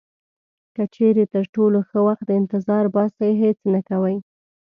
که 0.75 0.83
چیرې 0.95 1.25
تر 1.33 1.43
ټولو 1.55 1.77
ښه 1.89 1.99
وخت 2.07 2.23
ته 2.27 2.33
انتظار 2.41 2.85
باسئ 2.95 3.31
هیڅ 3.41 3.59
نه 3.73 3.79
کوئ. 3.89 4.17